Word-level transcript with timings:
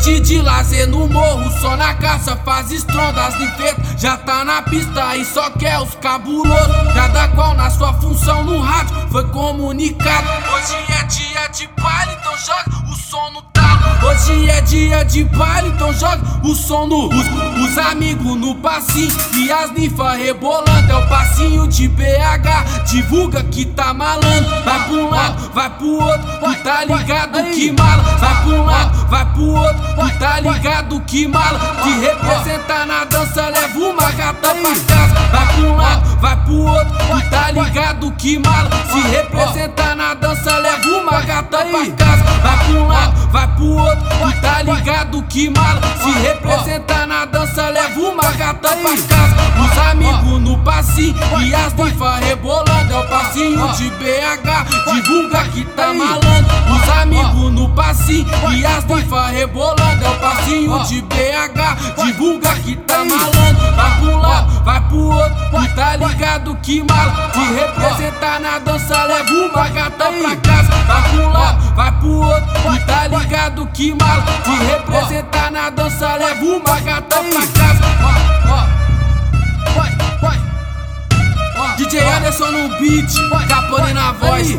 Noite 0.00 0.20
de 0.20 0.40
lazer 0.40 0.88
no 0.88 1.06
morro, 1.06 1.50
só 1.60 1.76
na 1.76 1.92
caça 1.92 2.34
faz 2.42 2.70
estrondas 2.70 3.38
ninfetas. 3.38 4.00
Já 4.00 4.16
tá 4.16 4.46
na 4.46 4.62
pista 4.62 5.14
e 5.14 5.26
só 5.26 5.50
quer 5.50 5.78
os 5.78 5.94
cabulosos. 5.96 6.92
Cada 6.94 7.28
qual 7.28 7.54
na 7.54 7.68
sua 7.68 7.92
função 7.92 8.42
no 8.42 8.60
rádio 8.60 8.96
foi 9.12 9.28
comunicado. 9.28 10.26
Hoje 10.54 10.74
é 10.88 11.04
dia 11.04 11.46
de 11.48 11.68
baile, 11.78 12.16
então 12.18 12.32
joga 12.38 12.90
o 12.90 12.96
som 12.96 13.30
no 13.32 13.42
talo. 13.42 14.06
Hoje 14.06 14.48
é 14.48 14.62
dia 14.62 15.04
de 15.04 15.24
baile, 15.24 15.68
então 15.68 15.92
joga 15.92 16.22
o 16.44 16.54
som 16.54 16.86
no. 16.86 17.08
Os, 17.08 17.68
os 17.70 17.78
amigos 17.78 18.36
no 18.36 18.54
passinho 18.54 19.14
e 19.34 19.52
as 19.52 19.70
ninfas 19.72 20.16
rebolando. 20.16 20.90
É 20.90 20.96
o 20.96 21.08
passinho 21.08 21.68
de 21.68 21.88
BH, 21.88 22.86
divulga 22.86 23.42
que 23.44 23.66
tá 23.66 23.92
malando. 23.92 24.48
Vai 24.64 24.88
pra 24.88 24.96
um 24.96 25.10
lado, 25.10 25.50
vai 25.52 25.68
pro 25.68 25.92
outro, 25.92 26.26
tu 26.40 26.62
tá 26.62 26.84
ligado 26.84 27.42
que 27.52 27.70
mala. 27.72 28.02
Vai 28.02 28.42
pra 28.42 28.50
um 28.50 28.64
lado, 28.64 28.79
vai 29.10 29.24
pro 29.26 29.42
outro, 29.42 29.82
tu 29.96 30.18
tá 30.18 30.40
ligado 30.40 31.00
que 31.00 31.26
mala. 31.26 31.58
Que 31.82 31.90
representa 31.98 32.86
na 32.86 33.04
dança, 33.04 33.48
leva 33.48 33.78
uma 33.78 34.10
gata 34.12 34.54
pra 34.54 34.74
casa. 34.86 35.14
Vai 35.32 35.60
um 35.62 35.76
lado, 35.76 36.16
vai 36.20 36.36
pro 36.36 36.54
outro, 36.54 36.96
tu 36.96 37.30
tá 37.30 37.50
ligado 37.50 38.12
que 38.12 38.38
mala. 38.38 38.70
Se 38.90 39.00
representa 39.08 39.94
na 39.96 40.14
dança, 40.14 40.58
leva 40.58 40.88
uma 40.88 41.20
gata 41.22 41.58
pra 41.58 41.86
casa. 41.90 42.24
Vai 42.40 42.72
um 42.72 42.86
lado, 42.86 43.28
vai 43.28 43.48
pro 43.48 43.66
outro, 43.66 44.04
tu 44.08 44.40
tá 44.40 44.62
ligado 44.62 45.22
que 45.24 45.50
mala. 45.50 45.80
Se 46.00 46.10
representa 46.20 47.06
na 47.06 47.24
dança, 47.24 47.68
leva 47.68 48.00
uma 48.00 48.32
gata 48.32 48.68
pra 48.68 48.90
casa. 49.08 49.40
Os 49.60 49.78
amigos 49.90 50.40
no 50.40 50.58
passinho 50.58 51.16
e 51.42 51.54
as 51.54 51.74
ninfas 51.74 52.20
rebolando. 52.20 52.70
É 52.92 52.96
o 52.96 53.08
passinho 53.08 53.72
de 53.72 53.90
BH, 53.90 54.92
divulga 54.94 55.44
que 55.48 55.64
tá 55.64 55.92
malando. 55.92 56.79
O 60.70 60.78
passinho 60.78 61.02
de 61.02 61.08
BH, 61.08 62.04
divulga 62.04 62.54
que 62.56 62.76
tá 62.76 63.04
malando. 63.04 63.60
Vai 63.76 63.98
pro 63.98 64.18
lado, 64.18 64.64
vai 64.64 64.80
pro 64.82 64.98
outro, 64.98 65.36
tu 65.50 65.74
tá 65.74 65.96
ligado 65.96 66.54
que 66.62 66.82
mala. 66.84 67.30
Se 67.32 67.40
representar 67.54 68.40
na 68.40 68.58
dança, 68.58 69.04
leva 69.04 69.30
uma 69.32 69.68
gata 69.68 70.12
pra 70.12 70.36
casa. 70.36 70.70
Vai 70.86 71.10
pro 71.10 71.32
lado, 71.32 71.74
vai 71.74 71.92
pro 71.92 72.08
outro, 72.08 72.46
tu 72.62 72.86
tá 72.86 73.06
ligado 73.08 73.66
que 73.72 73.94
mala. 73.94 74.24
Se 74.44 74.64
representar 74.64 75.50
na 75.50 75.70
dança, 75.70 76.14
leva 76.16 76.44
uma 76.44 76.80
gata 76.80 77.16
pra 77.16 77.46
casa. 77.46 77.80
Ó, 78.48 78.54
ó. 78.54 78.80
DJ 81.76 82.00
Anderson 82.00 82.50
no 82.50 82.68
beat, 82.78 83.10
Capone 83.48 83.92
na 83.94 84.12
voz. 84.12 84.56